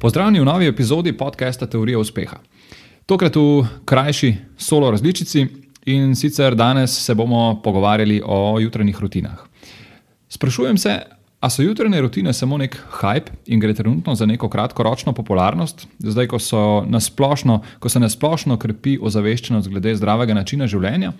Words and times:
Pozdravljeni 0.00 0.40
v 0.40 0.44
novi 0.44 0.66
epizodi 0.66 1.12
podcasta 1.12 1.66
Teorija 1.68 1.98
uspeha. 2.00 2.38
Tokrat 3.06 3.34
v 3.36 3.66
krajši 3.84 4.30
solo 4.56 4.88
različici 4.90 5.42
in 5.92 6.14
sicer 6.16 6.54
danes 6.56 6.94
se 7.04 7.14
bomo 7.14 7.60
pogovarjali 7.64 8.22
o 8.24 8.56
jutranjih 8.60 9.00
rutinah. 9.00 9.42
Sprašujem 10.28 10.78
se, 10.78 10.94
ali 11.40 11.50
so 11.50 11.62
jutranje 11.62 12.00
rutine 12.00 12.32
samo 12.32 12.56
nek 12.58 12.78
hype 13.02 13.36
in 13.46 13.60
gre 13.60 13.74
trenutno 13.74 14.14
za 14.14 14.26
neko 14.26 14.48
kratkoročno 14.48 15.12
popularnost, 15.12 15.86
zdaj 15.98 16.26
ko, 16.26 16.38
nasplošno, 16.86 17.60
ko 17.78 17.88
se 17.88 18.00
nasplošno 18.00 18.56
krepi 18.56 18.96
ozaveščenost 19.02 19.68
glede 19.68 19.94
zdravega 20.00 20.34
načina 20.34 20.66
življenja, 20.66 21.12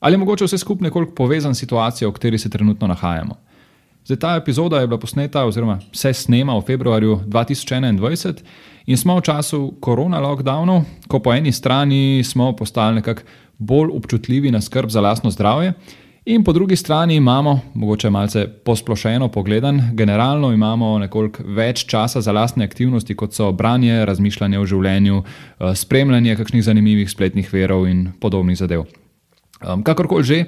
ali 0.00 0.14
je 0.14 0.18
mogoče 0.18 0.44
vse 0.44 0.58
skupaj 0.58 0.90
nekoliko 0.90 1.14
povezan 1.14 1.54
s 1.54 1.64
situacijo, 1.64 2.10
v 2.10 2.20
kateri 2.20 2.38
se 2.38 2.50
trenutno 2.50 2.92
nahajamo. 2.92 3.40
Zdaj, 4.08 4.16
ta 4.16 4.36
epizoda 4.36 4.80
je 4.80 4.86
bila 4.86 4.98
posneta, 4.98 5.44
oziroma 5.44 5.80
se 5.92 6.12
snema 6.12 6.56
v 6.58 6.62
februarju 6.66 7.20
2021 7.26 8.34
in 8.86 8.96
smo 8.96 9.18
v 9.18 9.20
času 9.20 9.74
korona 9.80 10.16
lockdownov, 10.20 10.86
ko 11.08 11.18
po 11.20 11.34
eni 11.34 11.52
strani 11.52 12.24
smo 12.24 12.54
postali 12.56 12.94
nekako 12.94 13.22
bolj 13.58 13.90
občutljivi 13.92 14.50
na 14.50 14.60
skrb 14.60 14.88
za 14.88 15.00
lastno 15.00 15.30
zdravje, 15.30 15.72
in 16.24 16.44
po 16.44 16.52
drugi 16.52 16.76
strani 16.76 17.16
imamo, 17.16 17.60
mogoče 17.74 18.10
malce 18.10 18.46
posplošeno 18.64 19.28
pogledan, 19.28 19.90
generalno 19.92 20.52
imamo 20.52 20.98
nekoliko 20.98 21.42
več 21.44 21.84
časa 21.84 22.20
za 22.20 22.32
lastne 22.32 22.64
aktivnosti, 22.64 23.16
kot 23.16 23.34
so 23.34 23.52
branje, 23.52 24.04
razmišljanje 24.04 24.58
o 24.58 24.66
življenju, 24.66 25.22
eh, 25.22 25.74
spremljanje 25.74 26.36
kakšnih 26.36 26.64
zanimivih 26.64 27.10
spletnih 27.10 27.52
verov 27.52 27.86
in 27.88 28.08
podobnih 28.20 28.56
zadev. 28.56 28.86
Um, 29.68 29.82
kakorkoli 29.82 30.24
že, 30.24 30.44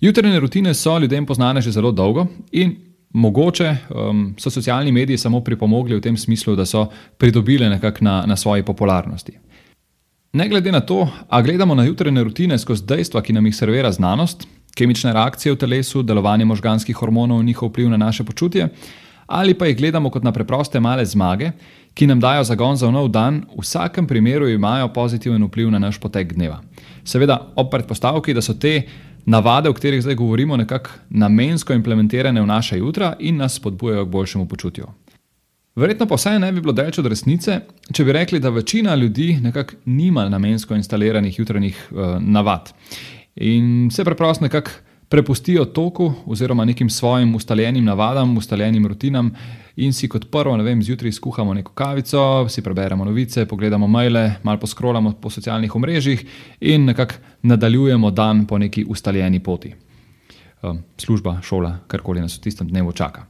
jutrajne 0.00 0.40
rutine 0.40 0.74
so 0.74 0.98
ljudem 0.98 1.26
poznane 1.26 1.60
že 1.60 1.70
zelo 1.70 1.92
dolgo 1.92 2.26
in 2.52 2.93
Mogoče 3.14 3.76
um, 3.90 4.34
so 4.38 4.50
socialni 4.50 4.92
mediji 4.92 5.18
samo 5.18 5.40
pripomogli 5.40 5.94
v 5.96 6.02
tem 6.02 6.16
smislu, 6.16 6.56
da 6.56 6.66
so 6.66 6.88
pridobili 7.18 7.68
nekako 7.68 8.04
na, 8.04 8.24
na 8.26 8.36
svoji 8.36 8.62
popularnosti. 8.62 9.38
Ne 10.32 10.48
glede 10.48 10.72
na 10.72 10.80
to, 10.80 11.08
ali 11.28 11.44
gledamo 11.44 11.74
na 11.74 11.84
jutrajne 11.84 12.24
rutine 12.24 12.58
skozi 12.58 12.82
dejstva, 12.86 13.22
ki 13.22 13.32
nam 13.32 13.46
jih 13.46 13.54
servira 13.56 13.92
znanost, 13.92 14.48
kemične 14.74 15.12
reakcije 15.14 15.52
v 15.54 15.58
telesu, 15.62 16.02
delovanje 16.02 16.44
možganskih 16.44 16.96
hormonov 16.96 17.40
in 17.40 17.46
njihov 17.46 17.70
vpliv 17.70 17.90
na 17.90 17.96
naše 17.96 18.24
počutje, 18.24 18.68
ali 19.26 19.54
pa 19.54 19.66
jih 19.66 19.76
gledamo 19.78 20.10
kot 20.10 20.24
na 20.24 20.32
preproste 20.32 20.80
male 20.80 21.06
zmage, 21.06 21.52
ki 21.94 22.06
nam 22.06 22.20
dajo 22.20 22.44
zagon 22.44 22.76
za 22.76 22.90
nov 22.90 23.08
dan, 23.14 23.44
v 23.56 23.62
vsakem 23.62 24.06
primeru 24.06 24.48
imajo 24.48 24.88
pozitiven 24.92 25.44
vpliv 25.44 25.70
na 25.70 25.78
naš 25.78 26.00
potek 26.02 26.34
dneva. 26.34 26.60
Seveda, 27.04 27.38
ob 27.56 27.70
predpostavki, 27.70 28.34
da 28.34 28.42
so 28.42 28.58
te 28.58 28.82
navade, 29.26 29.68
o 29.68 29.72
katerih 29.72 30.02
zdaj 30.02 30.14
govorimo, 30.14 30.56
nekako 30.56 30.90
namensko 31.10 31.72
implementirane 31.72 32.42
v 32.42 32.46
naše 32.46 32.78
jutra 32.78 33.16
in 33.18 33.36
nas 33.36 33.54
spodbujajo 33.54 34.04
k 34.04 34.08
boljšemu 34.08 34.48
počutju. 34.48 34.86
Verjetno 35.76 36.06
pa 36.06 36.14
vsaj 36.14 36.38
ne 36.38 36.52
bi 36.52 36.60
bilo 36.60 36.72
daleč 36.72 36.98
od 36.98 37.06
resnice, 37.06 37.60
če 37.92 38.04
bi 38.04 38.12
rekli, 38.12 38.40
da 38.40 38.50
večina 38.50 38.94
ljudi 38.94 39.38
nekako 39.42 39.74
nima 39.84 40.28
namensko 40.28 40.74
instaliranih 40.74 41.38
jutranjih 41.38 41.88
uh, 41.90 41.98
navad 42.20 42.72
in 43.36 43.90
se 43.90 44.04
preprosto 44.04 44.44
nekako 44.44 44.70
prepustijo 45.08 45.64
toku 45.64 46.12
oziroma 46.26 46.64
nekim 46.64 46.90
svojim 46.90 47.34
ustaljenim 47.34 47.84
navadam, 47.84 48.36
ustaljenim 48.36 48.86
rutinam 48.86 49.30
in 49.76 49.92
si 49.92 50.08
kot 50.08 50.30
prvo, 50.30 50.56
ne 50.56 50.64
vem, 50.64 50.82
zjutraj 50.82 51.12
skuhamo 51.12 51.54
neko 51.54 51.72
kavico, 51.72 52.48
si 52.48 52.62
preberemo 52.62 53.04
novice, 53.04 53.46
pogledamo 53.46 53.86
maile, 53.86 54.34
malo 54.42 54.58
poskrolamo 54.58 55.12
po 55.12 55.30
socialnih 55.30 55.76
omrežjih 55.76 56.26
in 56.60 56.84
nekako 56.84 57.14
nadaljujemo 57.42 58.10
dan 58.10 58.46
po 58.46 58.58
neki 58.58 58.84
ustaljeni 58.88 59.40
poti. 59.40 59.74
Ehm, 60.62 60.76
služba, 60.98 61.38
šola, 61.42 61.78
karkoli 61.86 62.20
nas 62.20 62.38
v 62.38 62.40
tistem 62.40 62.68
dnevu 62.68 62.92
čaka. 62.92 63.26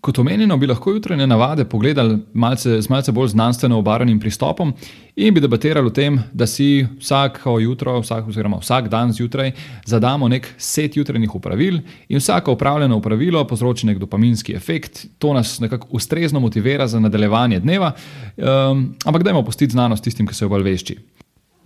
Kot 0.00 0.18
omenjeno, 0.18 0.56
bi 0.56 0.66
lahko 0.66 0.94
jutranje 0.94 1.26
navade 1.26 1.64
pogledali 1.68 2.18
malce, 2.32 2.78
z 2.80 2.88
malce 2.88 3.12
bolj 3.12 3.28
znanstveno 3.34 3.78
obarvanim 3.78 4.20
pristopom 4.20 4.72
in 5.16 5.34
bi 5.34 5.40
debatirali 5.40 5.86
o 5.86 5.92
tem, 5.92 6.16
da 6.32 6.46
si 6.46 6.86
vsako 7.00 7.58
jutro, 7.60 7.98
vsak, 8.00 8.28
oziroma 8.28 8.56
vsak 8.62 8.88
dan 8.88 9.12
zjutraj 9.12 9.52
zadamo 9.86 10.28
nek 10.28 10.48
set 10.56 10.96
jutranjih 10.96 11.34
upravil 11.34 11.82
in 12.08 12.18
vsako 12.18 12.52
upravljeno 12.52 12.96
upravilo 12.96 13.44
povzroči 13.44 13.86
nek 13.86 13.98
dopaminski 13.98 14.54
efekt, 14.56 15.04
to 15.18 15.34
nas 15.34 15.60
nekako 15.60 15.88
ustrezno 15.90 16.40
motivira 16.40 16.86
za 16.86 17.00
nadaljevanje 17.00 17.60
dneva, 17.60 17.92
um, 18.36 18.94
ampak 19.04 19.22
dajmo 19.22 19.44
postiti 19.44 19.72
znanost 19.72 20.04
tistim, 20.04 20.26
ki 20.26 20.34
so 20.34 20.44
jo 20.44 20.48
bolj 20.48 20.64
vešči. 20.64 20.96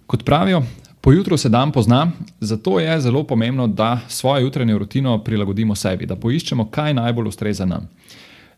Kot 0.07 0.25
pravijo, 0.25 0.63
pojutro 1.05 1.37
se 1.37 1.49
dan 1.49 1.73
pozna, 1.73 2.11
zato 2.41 2.81
je 2.81 3.01
zelo 3.01 3.25
pomembno, 3.25 3.67
da 3.67 4.01
svojo 4.09 4.41
jutranjo 4.41 4.79
rutino 4.79 5.19
prilagodimo 5.25 5.75
sebi, 5.75 6.07
da 6.07 6.17
poiščemo, 6.17 6.71
kaj 6.71 6.95
najbolj 6.95 7.29
ustreza 7.29 7.67
nam. 7.69 7.89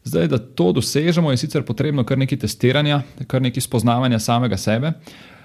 Zdaj, 0.05 0.29
da 0.29 0.39
to 0.39 0.71
dosežemo, 0.73 1.31
je 1.31 1.41
sicer 1.43 1.65
potrebno 1.67 2.05
kar 2.05 2.19
nekaj 2.19 2.39
testiranja, 2.39 3.01
kar 3.27 3.43
nekaj 3.43 3.67
spoznavanja 3.67 4.19
samega 4.23 4.57
sebe, 4.57 4.93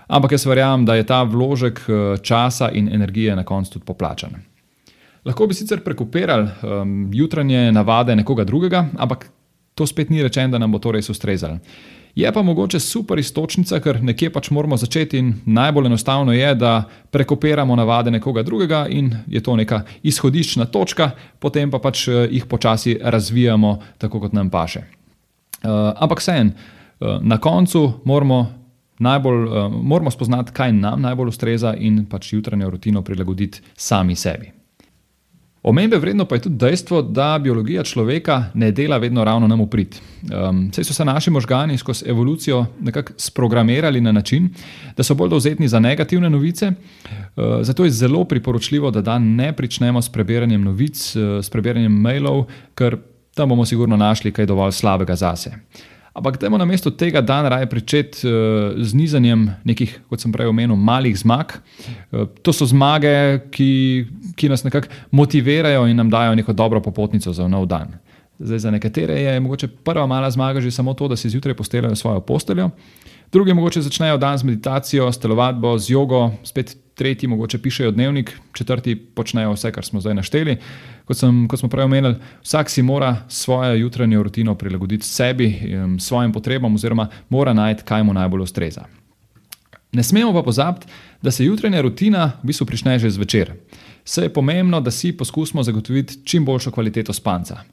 ampak 0.07 0.37
jaz 0.37 0.45
verjamem, 0.45 0.85
da 0.85 0.95
je 0.95 1.07
ta 1.09 1.23
vložek 1.23 1.81
eh, 1.87 2.17
časa 2.21 2.69
in 2.69 2.93
energije 2.93 3.35
na 3.35 3.43
koncu 3.43 3.79
tudi 3.79 3.85
poplačan. 3.85 4.37
Lahko 5.25 5.47
bi 5.47 5.57
sicer 5.57 5.81
prekopirali 5.83 6.47
um, 6.63 7.09
jutranje 7.13 7.71
navade 7.71 8.15
nekoga 8.15 8.43
drugega, 8.43 8.87
ampak 8.97 9.27
to 9.81 9.87
spet 9.89 10.13
ni 10.13 10.21
rečeno, 10.21 10.53
da 10.53 10.61
nam 10.61 10.71
bo 10.71 10.79
to 10.79 10.93
res 10.93 11.09
ustrezalo. 11.09 11.57
Je 12.15 12.31
pa 12.31 12.41
mogoče 12.41 12.79
super 12.79 13.19
istočnica, 13.19 13.79
ker 13.79 14.01
nekje 14.03 14.29
pač 14.33 14.49
moramo 14.51 14.77
začeti 14.77 15.17
in 15.17 15.31
najbolj 15.45 15.87
enostavno 15.87 16.35
je, 16.35 16.49
da 16.55 16.83
prekopiramo 17.11 17.75
navade 17.75 18.11
nekoga 18.11 18.43
drugega 18.43 18.85
in 18.89 19.13
je 19.27 19.41
to 19.43 19.55
neka 19.55 19.81
izhodiščna 20.03 20.67
točka, 20.69 21.11
potem 21.39 21.71
pa 21.71 21.79
pač 21.79 22.07
eh, 22.07 22.27
jih 22.31 22.45
počasi 22.45 22.97
razvijamo 23.01 23.77
tako, 23.97 24.19
kot 24.27 24.33
nam 24.37 24.49
paše. 24.49 24.83
Uh, 25.61 25.93
ampak 26.01 26.19
vseeno, 26.19 26.51
uh, 26.51 27.19
na 27.21 27.37
koncu 27.37 28.01
moramo, 28.05 28.45
najbolj, 28.99 29.43
uh, 29.45 29.73
moramo 29.81 30.11
spoznati, 30.11 30.51
kaj 30.57 30.73
nam 30.73 31.01
najbolj 31.01 31.29
ustreza 31.29 31.75
in 31.77 32.05
pač 32.09 32.33
jutranjo 32.33 32.69
rutino 32.69 33.01
prilagoditi 33.05 33.61
sami 33.77 34.15
sebi. 34.15 34.60
Omembe 35.63 35.97
vredno 35.97 36.25
pa 36.25 36.35
je 36.35 36.41
tudi 36.41 36.55
dejstvo, 36.55 37.01
da 37.01 37.39
biologija 37.39 37.83
človeka 37.83 38.45
ne 38.53 38.71
dela 38.71 38.97
vedno 38.97 39.23
ravno 39.23 39.47
nam 39.47 39.61
uprit. 39.61 40.01
Um, 40.23 40.71
saj 40.73 40.83
so 40.83 40.93
se 40.93 41.05
naši 41.05 41.29
možgani 41.31 41.77
skozi 41.77 42.05
evolucijo 42.09 42.65
nekako 42.79 43.13
sprogramirali 43.17 44.01
na 44.01 44.11
način, 44.11 44.49
da 44.97 45.03
so 45.03 45.15
bolj 45.15 45.29
dovzetni 45.29 45.67
za 45.67 45.79
negativne 45.79 46.29
novice. 46.29 46.67
Uh, 46.67 47.43
zato 47.61 47.85
je 47.85 47.91
zelo 47.91 48.23
priporočljivo, 48.23 48.91
da 48.91 49.01
dan 49.01 49.35
ne 49.35 49.53
pričnemo 49.53 50.01
s 50.01 50.09
prebiranjem 50.09 50.63
novic, 50.63 51.15
uh, 51.15 51.21
s 51.45 51.49
prebiranjem 51.49 51.93
mailov, 51.93 52.45
ker 52.75 52.97
tam 53.35 53.49
bomo 53.49 53.65
sigurno 53.65 53.97
našli 53.97 54.31
kaj 54.31 54.45
dovolj 54.45 54.71
slabega 54.71 55.15
zase. 55.15 55.51
Ampak 56.11 56.41
dajmo 56.41 56.57
na 56.59 56.67
mesto 56.67 56.91
tega 56.91 57.21
dan 57.23 57.45
raje 57.47 57.69
pričeti 57.69 58.27
uh, 58.27 58.33
z 58.75 58.93
nizanjem 58.93 59.45
nekih, 59.63 59.93
kot 60.11 60.19
sem 60.19 60.31
prej 60.31 60.49
omenil, 60.51 60.75
malih 60.75 61.15
zmag. 61.15 61.55
Uh, 62.11 62.27
to 62.43 62.51
so 62.51 62.67
zmage, 62.67 63.39
ki, 63.51 63.71
ki 64.35 64.49
nas 64.51 64.65
nekako 64.67 64.91
motivirajo 65.15 65.85
in 65.87 65.95
nam 65.95 66.11
dajo 66.11 66.35
neko 66.35 66.53
dobro 66.53 66.81
popotnico 66.83 67.31
za 67.33 67.47
nov 67.47 67.69
dan. 67.71 67.95
Zdaj, 68.41 68.59
za 68.59 68.71
nekatere 68.71 69.21
je 69.21 69.39
mogoče 69.39 69.67
prva 69.85 70.07
mala 70.07 70.31
zmaga 70.31 70.61
že 70.61 70.71
samo 70.71 70.93
to, 70.93 71.07
da 71.07 71.15
si 71.15 71.29
zjutraj 71.29 71.55
posteljajo 71.55 71.95
svojo 71.95 72.19
posteljo, 72.19 72.69
drugi 73.31 73.53
mogoče 73.53 73.81
začnejo 73.81 74.17
dan 74.17 74.37
z 74.37 74.43
meditacijo, 74.43 75.11
s 75.11 75.19
telovadbo, 75.19 75.77
z 75.77 75.89
jogo, 75.89 76.31
spet 76.43 76.75
tretji 77.01 77.29
mogoče 77.29 77.57
pišejo 77.57 77.91
dnevnik, 77.91 78.31
četrti 78.53 78.95
počnejo 78.95 79.55
vse, 79.55 79.71
kar 79.73 79.85
smo 79.85 80.01
zdaj 80.01 80.13
našteli. 80.19 80.57
Kot, 81.05 81.17
sem, 81.17 81.47
kot 81.49 81.59
smo 81.59 81.69
prej 81.69 81.87
omenili, 81.87 82.19
vsak 82.43 82.69
si 82.69 82.83
mora 82.85 83.15
svojo 83.29 83.73
jutranjo 83.79 84.21
rutino 84.23 84.53
prilagoditi 84.55 85.05
sebi, 85.05 85.47
svojim 85.99 86.33
potrebam, 86.33 86.75
oziroma 86.77 87.07
mora 87.29 87.55
najti, 87.57 87.83
kaj 87.89 88.03
mu 88.05 88.13
najbolj 88.13 88.45
ustreza. 88.45 88.85
Ne 89.91 90.03
smemo 90.03 90.29
pa 90.33 90.43
pozabiti, 90.45 90.87
da 91.21 91.31
se 91.31 91.45
jutranja 91.45 91.81
rutina 91.81 92.31
v 92.43 92.51
bistvu 92.53 92.69
prične 92.69 92.99
že 92.99 93.09
zvečer. 93.09 93.55
Vse 94.05 94.29
je 94.29 94.33
pomembno, 94.33 94.81
da 94.81 94.91
si 94.91 95.17
poskusimo 95.17 95.63
zagotoviti 95.63 96.21
čim 96.23 96.45
boljšo 96.45 96.71
kvaliteto 96.71 97.13
spanca. 97.13 97.63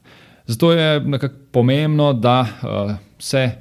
Zato 0.47 0.71
je 0.71 0.99
nekako 0.99 1.35
pomembno, 1.51 2.13
da 2.13 2.41
uh, 2.41 2.95
se 3.19 3.51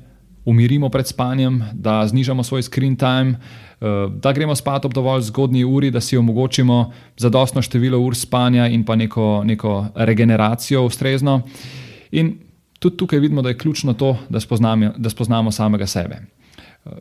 umirimo 0.49 0.89
pred 0.89 1.07
spanjem, 1.07 1.63
da 1.73 2.07
znižamo 2.07 2.43
svoj 2.43 2.63
screen 2.63 2.97
time, 2.97 3.35
uh, 3.81 4.13
da 4.13 4.33
gremo 4.33 4.57
spat 4.57 4.85
ob 4.85 4.95
dovolj 4.95 5.29
zgodni 5.29 5.65
uri, 5.65 5.91
da 5.91 6.01
si 6.01 6.17
omogočimo 6.17 6.93
zadostno 7.17 7.63
število 7.63 8.01
ur 8.01 8.17
spanja 8.17 8.67
in 8.67 8.85
pa 8.85 8.97
neko, 8.97 9.43
neko 9.45 9.87
regeneracijo 9.95 10.87
ustrezno. 10.87 11.43
In 12.11 12.39
tudi 12.79 12.97
tukaj 12.97 13.19
vidimo, 13.19 13.43
da 13.43 13.49
je 13.49 13.59
ključno 13.59 13.93
to, 13.93 14.17
da 14.29 14.41
spoznamo, 14.41 14.93
da 14.97 15.11
spoznamo 15.11 15.53
samega 15.53 15.87
sebe. 15.87 16.23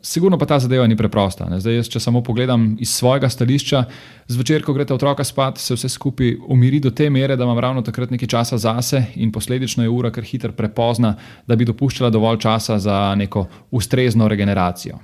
Sigurno 0.02 0.38
pa 0.38 0.46
ta 0.46 0.60
zadeva 0.60 0.88
ni 0.88 0.98
preprosta. 0.98 1.48
Zdaj, 1.60 1.76
jaz, 1.80 1.90
če 1.92 2.00
samo 2.04 2.22
pogledam 2.26 2.76
iz 2.82 2.92
svojega 2.92 3.30
stališča, 3.30 3.84
zvečer, 4.28 4.64
ko 4.66 4.74
greste 4.76 4.96
otroka 4.96 5.24
spat, 5.24 5.62
se 5.64 5.78
vse 5.78 5.90
skupaj 5.90 6.34
umiri 6.48 6.82
do 6.84 6.92
te 6.92 7.10
mere, 7.10 7.36
da 7.36 7.48
imam 7.48 7.60
ravno 7.60 7.82
takrat 7.82 8.12
nekaj 8.12 8.28
časa 8.28 8.58
zase 8.58 9.04
in 9.16 9.32
posledično 9.32 9.86
je 9.86 9.90
ura 9.90 10.12
kar 10.12 10.28
hitro 10.28 10.52
prepozna, 10.52 11.16
da 11.48 11.56
bi 11.56 11.66
dopuščala 11.66 12.10
dovolj 12.10 12.42
časa 12.44 12.80
za 12.80 13.16
neko 13.16 13.48
ustrezno 13.72 14.28
regeneracijo. 14.28 15.00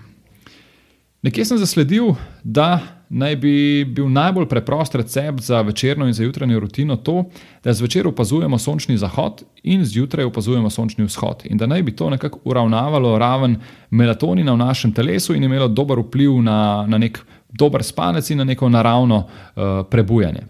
Nekje 1.24 1.46
sem 1.46 1.58
zasledil, 1.58 2.16
da 2.44 2.80
naj 3.10 3.36
bi 3.36 3.86
bil 3.88 4.10
najbolj 4.12 4.48
preprost 4.52 4.96
recept 4.96 5.40
za 5.40 5.62
večerno 5.62 6.08
in 6.08 6.14
za 6.14 6.24
jutranjo 6.24 6.60
rutino 6.60 6.96
to, 6.96 7.24
da 7.64 7.74
zvečer 7.74 8.08
opazujemo 8.08 8.58
sončni 8.60 8.98
zahod 8.98 9.44
in 9.64 9.86
zjutraj 9.86 10.25
opazujemo 10.25 10.70
sončni 10.70 11.06
vzhod. 11.06 11.46
In 11.46 11.58
da 11.58 11.68
naj 11.68 11.84
bi 11.84 11.96
to 11.96 12.10
nekako 12.10 12.40
uravnavalo 12.44 13.18
raven 13.18 13.56
melatonina 13.90 14.54
v 14.54 14.58
našem 14.58 14.92
telesu 14.92 15.36
in 15.36 15.44
imelo 15.44 15.68
dober 15.68 16.00
vpliv 16.00 16.42
na, 16.42 16.86
na 16.88 16.98
nek 16.98 17.20
dober 17.50 17.84
spanec 17.84 18.30
in 18.30 18.38
na 18.38 18.44
neko 18.44 18.69
naravno 18.69 19.18
uh, 19.18 19.64
prebujanje. 19.90 20.44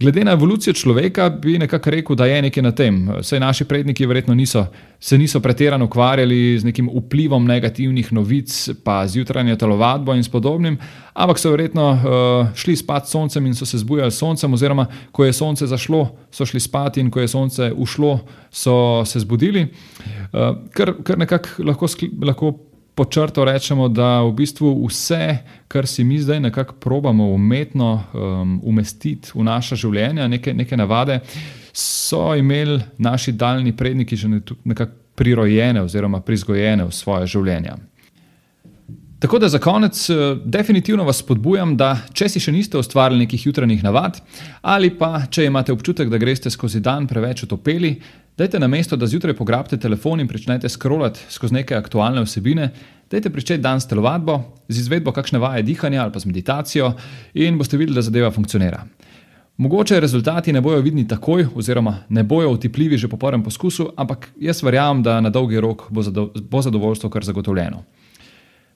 Glede 0.00 0.24
na 0.24 0.32
evolucijo 0.32 0.72
človeka 0.72 1.28
bi 1.30 1.58
nekako 1.58 1.90
rekel, 1.90 2.16
da 2.16 2.26
je 2.26 2.42
nekaj 2.42 2.62
na 2.62 2.70
tem. 2.72 3.08
Vse 3.18 3.40
naši 3.40 3.64
predniki 3.64 4.06
verjetno 4.06 4.34
niso, 4.34 4.66
se 5.00 5.18
niso 5.18 5.40
pretirano 5.40 5.84
ukvarjali 5.84 6.58
z 6.58 6.64
nekim 6.64 6.90
vplivom 6.94 7.46
negativnih 7.46 8.12
novic, 8.12 8.68
pa 8.84 9.06
z 9.06 9.18
jutranjo 9.18 9.56
telovadbo 9.56 10.14
in 10.14 10.22
podobnim, 10.32 10.78
ampak 11.14 11.38
so 11.38 11.50
verjetno 11.50 11.90
uh, 11.90 12.54
šli 12.54 12.76
spat 12.76 13.08
s 13.08 13.10
soncem 13.10 13.46
in 13.46 13.54
so 13.54 13.66
se 13.66 13.78
zbujali 13.78 14.10
s 14.10 14.18
soncem, 14.18 14.52
oziroma 14.52 14.86
ko 15.12 15.24
je 15.24 15.32
sonce 15.32 15.66
zašlo, 15.66 16.06
so 16.30 16.46
šli 16.46 16.60
spat 16.60 16.96
in 16.96 17.10
ko 17.10 17.20
je 17.20 17.28
sonce 17.28 17.72
ušlo, 17.76 18.20
so 18.50 19.04
se 19.04 19.20
zbudili. 19.20 19.66
Uh, 20.32 20.62
kar, 20.70 20.94
kar 21.02 21.18
nekako 21.18 21.48
lahko, 21.64 21.86
lahko 22.22 22.54
pod 22.98 23.12
črto 23.14 23.44
rečemo, 23.44 23.86
da 23.88 24.22
v 24.26 24.32
bistvu 24.34 24.72
vse, 24.88 25.38
kar 25.70 25.86
si 25.86 26.02
mi 26.04 26.18
zdaj 26.18 26.40
nekako 26.40 26.74
probamo 26.82 27.28
umetno 27.30 27.92
um, 27.94 28.60
umestiti 28.64 29.30
v 29.34 29.44
naša 29.46 29.78
življenja, 29.78 30.26
neke, 30.28 30.50
neke 30.54 30.76
navade, 30.76 31.20
so 31.72 32.32
imeli 32.34 32.80
naši 32.98 33.32
daljni 33.38 33.76
predniki 33.76 34.16
že 34.16 34.28
nekako 34.64 34.92
prirojene 35.14 35.82
oziroma 35.82 36.20
prizgojene 36.20 36.88
v 36.88 36.94
svoje 36.94 37.26
življenja. 37.26 37.76
Tako 39.18 39.38
da 39.38 39.48
za 39.48 39.58
konec, 39.58 40.10
uh, 40.10 40.16
definitivno 40.44 41.04
vas 41.04 41.18
spodbujam, 41.24 41.76
da 41.76 41.96
če 42.14 42.28
si 42.28 42.40
še 42.40 42.52
niste 42.54 42.78
ustvarili 42.78 43.24
nekih 43.24 43.46
jutranjih 43.46 43.82
navad, 43.82 44.20
ali 44.62 44.92
pa 44.94 45.24
če 45.30 45.48
imate 45.48 45.74
občutek, 45.74 46.08
da 46.08 46.22
greste 46.22 46.50
skozi 46.50 46.80
dan 46.80 47.06
preveč 47.10 47.42
utopeli, 47.42 47.96
Dajte 48.38 48.58
na 48.58 48.68
mesto, 48.68 48.96
da 48.96 49.06
zjutraj 49.06 49.34
pograbite 49.34 49.76
telefon 49.82 50.20
in 50.20 50.28
začnete 50.30 50.68
scrollati 50.68 51.20
skozi 51.28 51.54
neke 51.54 51.74
aktualne 51.74 52.22
vsebine, 52.22 52.68
dajte 53.10 53.32
pričeti 53.34 53.62
dan 53.62 53.80
s 53.80 53.88
telovadbo, 53.90 54.36
z 54.68 54.78
izvedbo 54.78 55.12
kakšne 55.12 55.40
vaje 55.42 55.64
dihanja 55.66 56.04
ali 56.04 56.12
pa 56.12 56.20
z 56.22 56.30
meditacijo 56.30 56.92
in 57.34 57.58
boste 57.58 57.76
videli, 57.76 57.96
da 57.98 58.02
zadeva 58.02 58.30
funkcionira. 58.30 58.84
Mogoče 59.56 59.98
rezultati 60.00 60.52
ne 60.52 60.60
bojo 60.60 60.80
vidni 60.80 61.08
takoj, 61.08 61.48
oziroma 61.54 61.96
ne 62.08 62.22
bojo 62.22 62.52
utipljivi 62.52 62.98
že 62.98 63.08
po 63.08 63.16
prvem 63.16 63.42
poskusu, 63.42 63.90
ampak 63.96 64.30
jaz 64.40 64.62
verjamem, 64.62 65.02
da 65.02 65.20
na 65.20 65.30
dolgi 65.30 65.60
rok 65.60 65.88
bo, 65.90 66.02
zado, 66.02 66.30
bo 66.50 66.62
zadovoljstvo 66.62 67.10
kar 67.10 67.24
zagotovljeno. 67.24 67.82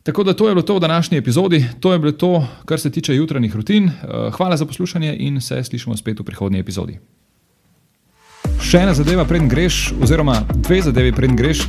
Tako 0.03 0.25
da 0.25 0.33
to 0.33 0.49
je 0.49 0.55
bilo 0.55 0.63
to 0.63 0.75
v 0.75 0.81
današnji 0.81 1.19
epizodi, 1.19 1.65
to 1.81 1.93
je 1.93 1.99
bilo 1.99 2.13
to, 2.13 2.47
kar 2.65 2.81
se 2.81 2.91
tiče 2.91 3.15
jutranjih 3.15 3.57
rutin. 3.57 3.89
Eh, 3.89 4.31
hvala 4.33 4.57
za 4.57 4.67
poslušanje 4.67 5.17
in 5.19 5.41
se 5.41 5.65
slišimo 5.65 5.97
spet 5.97 6.21
v 6.21 6.25
prihodnji 6.25 6.59
epizodi. 6.59 6.99
Še 8.63 8.79
ena 8.79 8.95
zadeva, 8.95 9.25
preden 9.25 9.49
greš, 9.49 9.93
oziroma 10.03 10.41
dve 10.55 10.81
zadevi, 10.83 11.13
preden 11.13 11.37
greš. 11.37 11.67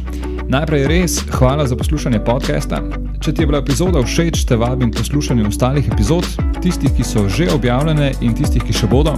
Najprej 0.50 0.88
res 0.88 1.19
hvala 1.31 1.68
za 1.68 1.75
poslušanje 1.75 2.19
podcasta. 2.25 2.81
Če 3.21 3.33
ti 3.33 3.44
je 3.44 3.47
bila 3.47 3.62
epizoda 3.62 4.01
všeč, 4.03 4.45
te 4.50 4.56
vabim 4.56 4.91
poslušati 4.91 5.45
ostalih 5.47 5.89
epizod, 5.94 6.27
tistih, 6.62 6.94
ki 6.97 7.03
so 7.03 7.27
že 7.29 7.51
objavljene 7.53 8.13
in 8.21 8.33
tistih, 8.38 8.63
ki 8.63 8.74
še 8.74 8.89
bodo. 8.89 9.18